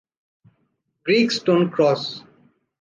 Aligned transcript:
Greek 1.03 1.29
stone 1.31 1.69
cross 1.69 2.23